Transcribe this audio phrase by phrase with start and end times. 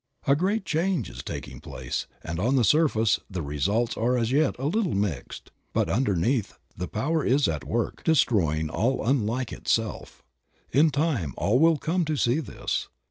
[0.25, 4.55] A great change is taking place, and on the surface the results are as yet
[4.57, 10.23] a little mixed, but under neath, the power is at work destroying all unlike itself.
[10.71, 12.89] In time all will come to see this.